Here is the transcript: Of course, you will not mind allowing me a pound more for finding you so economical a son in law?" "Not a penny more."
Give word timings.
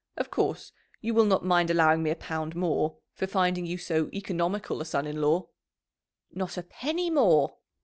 Of 0.17 0.31
course, 0.31 0.71
you 1.01 1.13
will 1.13 1.25
not 1.25 1.45
mind 1.45 1.69
allowing 1.69 2.01
me 2.01 2.09
a 2.09 2.15
pound 2.15 2.55
more 2.55 2.97
for 3.13 3.27
finding 3.27 3.67
you 3.67 3.77
so 3.77 4.09
economical 4.11 4.81
a 4.81 4.85
son 4.85 5.05
in 5.05 5.21
law?" 5.21 5.49
"Not 6.31 6.57
a 6.57 6.63
penny 6.63 7.11
more." 7.11 7.57